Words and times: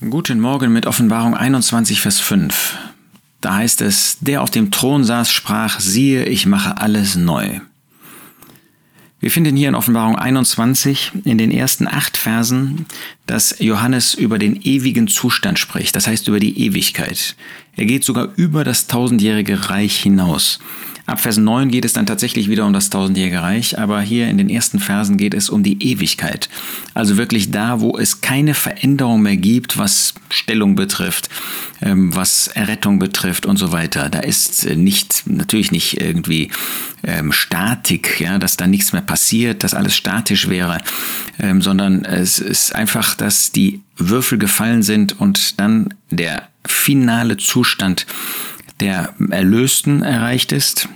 Guten 0.00 0.38
Morgen 0.38 0.72
mit 0.72 0.86
Offenbarung 0.86 1.34
21, 1.34 2.00
Vers 2.00 2.20
5. 2.20 2.78
Da 3.40 3.56
heißt 3.56 3.80
es, 3.80 4.18
der 4.20 4.42
auf 4.42 4.50
dem 4.50 4.70
Thron 4.70 5.02
saß, 5.02 5.32
sprach, 5.32 5.80
siehe, 5.80 6.24
ich 6.24 6.46
mache 6.46 6.80
alles 6.80 7.16
neu. 7.16 7.58
Wir 9.18 9.32
finden 9.32 9.56
hier 9.56 9.68
in 9.68 9.74
Offenbarung 9.74 10.14
21 10.14 11.10
in 11.24 11.36
den 11.36 11.50
ersten 11.50 11.88
acht 11.88 12.16
Versen, 12.16 12.86
dass 13.26 13.58
Johannes 13.58 14.14
über 14.14 14.38
den 14.38 14.62
ewigen 14.62 15.08
Zustand 15.08 15.58
spricht, 15.58 15.96
das 15.96 16.06
heißt 16.06 16.28
über 16.28 16.38
die 16.38 16.60
Ewigkeit. 16.64 17.34
Er 17.74 17.86
geht 17.86 18.04
sogar 18.04 18.28
über 18.36 18.62
das 18.62 18.86
tausendjährige 18.86 19.68
Reich 19.68 19.96
hinaus. 19.96 20.60
Ab 21.08 21.20
Vers 21.20 21.38
9 21.38 21.70
geht 21.70 21.86
es 21.86 21.94
dann 21.94 22.04
tatsächlich 22.04 22.50
wieder 22.50 22.66
um 22.66 22.74
das 22.74 22.90
tausendjährige 22.90 23.40
Reich, 23.40 23.78
aber 23.78 24.02
hier 24.02 24.28
in 24.28 24.36
den 24.36 24.50
ersten 24.50 24.78
Versen 24.78 25.16
geht 25.16 25.32
es 25.32 25.48
um 25.48 25.62
die 25.62 25.82
Ewigkeit. 25.82 26.50
Also 26.92 27.16
wirklich 27.16 27.50
da, 27.50 27.80
wo 27.80 27.96
es 27.96 28.20
keine 28.20 28.52
Veränderung 28.52 29.22
mehr 29.22 29.38
gibt, 29.38 29.78
was 29.78 30.12
Stellung 30.28 30.74
betrifft, 30.74 31.30
ähm, 31.80 32.14
was 32.14 32.48
Errettung 32.48 32.98
betrifft 32.98 33.46
und 33.46 33.56
so 33.56 33.72
weiter. 33.72 34.10
Da 34.10 34.18
ist 34.18 34.66
äh, 34.66 34.76
nicht, 34.76 35.22
natürlich 35.24 35.72
nicht 35.72 35.98
irgendwie 35.98 36.50
ähm, 37.02 37.32
Statik, 37.32 38.20
ja, 38.20 38.36
dass 38.36 38.58
da 38.58 38.66
nichts 38.66 38.92
mehr 38.92 39.00
passiert, 39.00 39.64
dass 39.64 39.72
alles 39.72 39.96
statisch 39.96 40.50
wäre, 40.50 40.76
ähm, 41.38 41.62
sondern 41.62 42.04
es 42.04 42.38
ist 42.38 42.74
einfach, 42.74 43.14
dass 43.14 43.50
die 43.50 43.80
Würfel 43.96 44.36
gefallen 44.36 44.82
sind 44.82 45.18
und 45.18 45.58
dann 45.58 45.94
der 46.10 46.48
finale 46.66 47.38
Zustand 47.38 48.04
der 48.80 49.14
Erlösten 49.30 50.02
erreicht 50.02 50.52
ist, 50.52 50.88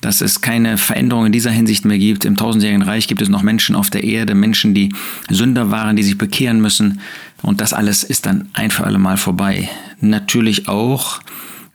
dass 0.00 0.20
es 0.20 0.40
keine 0.40 0.78
Veränderung 0.78 1.26
in 1.26 1.32
dieser 1.32 1.50
Hinsicht 1.50 1.84
mehr 1.84 1.98
gibt. 1.98 2.24
Im 2.24 2.36
tausendjährigen 2.36 2.82
Reich 2.82 3.08
gibt 3.08 3.20
es 3.20 3.28
noch 3.28 3.42
Menschen 3.42 3.74
auf 3.74 3.90
der 3.90 4.04
Erde, 4.04 4.34
Menschen, 4.34 4.74
die 4.74 4.94
Sünder 5.28 5.70
waren, 5.70 5.96
die 5.96 6.02
sich 6.02 6.18
bekehren 6.18 6.60
müssen. 6.60 7.00
Und 7.42 7.60
das 7.60 7.72
alles 7.72 8.04
ist 8.04 8.26
dann 8.26 8.48
ein 8.52 8.70
für 8.70 8.84
alle 8.84 8.98
Mal 8.98 9.16
vorbei. 9.16 9.68
Natürlich 10.00 10.68
auch 10.68 11.20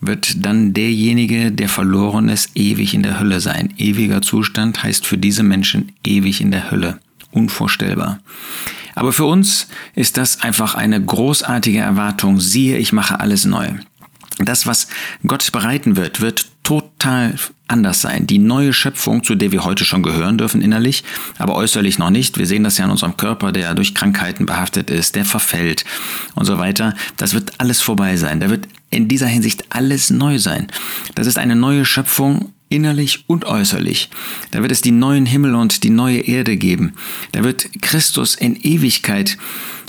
wird 0.00 0.44
dann 0.44 0.72
derjenige, 0.72 1.52
der 1.52 1.68
verloren 1.68 2.28
ist, 2.28 2.50
ewig 2.54 2.94
in 2.94 3.02
der 3.02 3.20
Hölle 3.20 3.40
sein. 3.40 3.74
Ewiger 3.76 4.22
Zustand 4.22 4.82
heißt 4.82 5.06
für 5.06 5.18
diese 5.18 5.42
Menschen 5.42 5.92
ewig 6.06 6.40
in 6.40 6.50
der 6.50 6.70
Hölle. 6.70 6.98
Unvorstellbar. 7.32 8.20
Aber 8.94 9.12
für 9.12 9.24
uns 9.24 9.68
ist 9.94 10.16
das 10.16 10.42
einfach 10.42 10.74
eine 10.74 11.00
großartige 11.00 11.78
Erwartung. 11.78 12.40
Siehe, 12.40 12.78
ich 12.78 12.92
mache 12.92 13.20
alles 13.20 13.44
neu. 13.44 13.68
Das, 14.44 14.66
was 14.66 14.88
Gott 15.26 15.50
bereiten 15.52 15.96
wird, 15.96 16.20
wird 16.20 16.46
total 16.62 17.34
anders 17.68 18.00
sein. 18.00 18.26
Die 18.26 18.38
neue 18.38 18.72
Schöpfung, 18.72 19.24
zu 19.24 19.34
der 19.34 19.52
wir 19.52 19.64
heute 19.64 19.84
schon 19.84 20.02
gehören 20.02 20.38
dürfen 20.38 20.60
innerlich, 20.60 21.04
aber 21.38 21.54
äußerlich 21.56 21.98
noch 21.98 22.10
nicht. 22.10 22.38
Wir 22.38 22.46
sehen 22.46 22.64
das 22.64 22.78
ja 22.78 22.84
an 22.84 22.90
unserem 22.90 23.16
Körper, 23.16 23.52
der 23.52 23.74
durch 23.74 23.94
Krankheiten 23.94 24.46
behaftet 24.46 24.90
ist, 24.90 25.14
der 25.14 25.24
verfällt 25.24 25.84
und 26.34 26.44
so 26.44 26.58
weiter. 26.58 26.94
Das 27.16 27.34
wird 27.34 27.52
alles 27.58 27.80
vorbei 27.80 28.16
sein. 28.16 28.40
Da 28.40 28.50
wird 28.50 28.68
in 28.90 29.08
dieser 29.08 29.26
Hinsicht 29.26 29.64
alles 29.70 30.10
neu 30.10 30.38
sein. 30.38 30.68
Das 31.14 31.26
ist 31.26 31.38
eine 31.38 31.56
neue 31.56 31.84
Schöpfung 31.84 32.52
innerlich 32.70 33.24
und 33.26 33.44
äußerlich. 33.44 34.08
Da 34.52 34.62
wird 34.62 34.72
es 34.72 34.80
die 34.80 34.92
neuen 34.92 35.26
Himmel 35.26 35.54
und 35.54 35.82
die 35.84 35.90
neue 35.90 36.20
Erde 36.20 36.56
geben. 36.56 36.94
Da 37.32 37.44
wird 37.44 37.68
Christus 37.82 38.34
in 38.34 38.56
Ewigkeit 38.56 39.36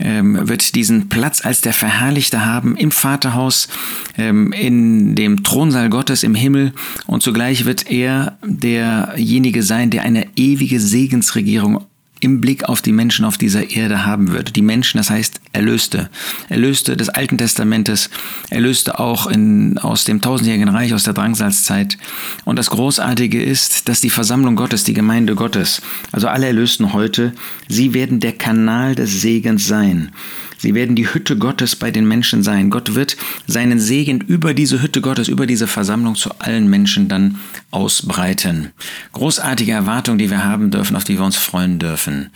ähm, 0.00 0.48
wird 0.48 0.74
diesen 0.74 1.08
Platz 1.10 1.44
als 1.44 1.60
der 1.60 1.74
Verherrlichte 1.74 2.44
haben 2.44 2.76
im 2.76 2.90
Vaterhaus, 2.90 3.68
ähm, 4.16 4.50
in 4.52 5.14
dem 5.14 5.42
Thronsaal 5.42 5.90
Gottes 5.90 6.22
im 6.22 6.34
Himmel 6.34 6.72
und 7.06 7.22
zugleich 7.22 7.66
wird 7.66 7.90
er 7.90 8.38
derjenige 8.42 9.62
sein, 9.62 9.90
der 9.90 10.02
eine 10.02 10.26
ewige 10.34 10.80
Segensregierung 10.80 11.84
im 12.20 12.40
Blick 12.40 12.64
auf 12.64 12.80
die 12.80 12.92
Menschen 12.92 13.26
auf 13.26 13.36
dieser 13.36 13.70
Erde 13.70 14.06
haben 14.06 14.32
wird. 14.32 14.56
Die 14.56 14.62
Menschen, 14.62 14.96
das 14.96 15.10
heißt 15.10 15.41
Erlöste. 15.52 16.08
Erlöste 16.48 16.96
des 16.96 17.08
Alten 17.08 17.38
Testamentes, 17.38 18.08
Erlöste 18.50 18.98
auch 18.98 19.26
in, 19.26 19.78
aus 19.78 20.04
dem 20.04 20.20
tausendjährigen 20.20 20.68
Reich, 20.68 20.94
aus 20.94 21.04
der 21.04 21.12
Drangsalzzeit. 21.12 21.98
Und 22.44 22.58
das 22.58 22.70
Großartige 22.70 23.42
ist, 23.42 23.88
dass 23.88 24.00
die 24.00 24.10
Versammlung 24.10 24.56
Gottes, 24.56 24.84
die 24.84 24.94
Gemeinde 24.94 25.34
Gottes, 25.34 25.82
also 26.10 26.28
alle 26.28 26.46
Erlösten 26.46 26.92
heute, 26.92 27.32
sie 27.68 27.92
werden 27.92 28.20
der 28.20 28.32
Kanal 28.32 28.94
des 28.94 29.20
Segens 29.20 29.66
sein. 29.66 30.12
Sie 30.62 30.76
werden 30.76 30.94
die 30.94 31.12
Hütte 31.12 31.36
Gottes 31.36 31.74
bei 31.74 31.90
den 31.90 32.06
Menschen 32.06 32.44
sein. 32.44 32.70
Gott 32.70 32.94
wird 32.94 33.16
seinen 33.48 33.80
Segen 33.80 34.20
über 34.20 34.54
diese 34.54 34.80
Hütte 34.80 35.00
Gottes, 35.00 35.26
über 35.26 35.44
diese 35.44 35.66
Versammlung 35.66 36.14
zu 36.14 36.30
allen 36.38 36.70
Menschen 36.70 37.08
dann 37.08 37.40
ausbreiten. 37.72 38.70
Großartige 39.12 39.72
Erwartung, 39.72 40.18
die 40.18 40.30
wir 40.30 40.44
haben 40.44 40.70
dürfen, 40.70 40.94
auf 40.94 41.02
die 41.02 41.18
wir 41.18 41.24
uns 41.24 41.36
freuen 41.36 41.80
dürfen. 41.80 42.30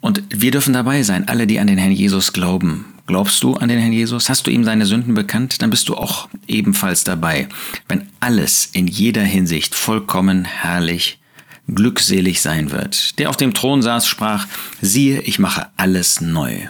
Und 0.00 0.22
wir 0.30 0.52
dürfen 0.52 0.72
dabei 0.72 1.02
sein, 1.02 1.26
alle, 1.26 1.48
die 1.48 1.58
an 1.58 1.66
den 1.66 1.78
Herrn 1.78 1.90
Jesus 1.90 2.32
glauben. 2.32 2.84
Glaubst 3.08 3.42
du 3.42 3.54
an 3.54 3.68
den 3.68 3.80
Herrn 3.80 3.92
Jesus? 3.92 4.28
Hast 4.28 4.46
du 4.46 4.52
ihm 4.52 4.62
seine 4.62 4.86
Sünden 4.86 5.14
bekannt? 5.14 5.60
Dann 5.60 5.70
bist 5.70 5.88
du 5.88 5.96
auch 5.96 6.28
ebenfalls 6.46 7.02
dabei, 7.02 7.48
wenn 7.88 8.06
alles 8.20 8.68
in 8.72 8.86
jeder 8.86 9.24
Hinsicht 9.24 9.74
vollkommen 9.74 10.44
herrlich, 10.44 11.18
glückselig 11.66 12.40
sein 12.40 12.70
wird. 12.70 13.18
Der 13.18 13.30
auf 13.30 13.36
dem 13.36 13.52
Thron 13.52 13.82
saß, 13.82 14.06
sprach, 14.06 14.46
siehe, 14.80 15.22
ich 15.22 15.40
mache 15.40 15.66
alles 15.76 16.20
neu. 16.20 16.68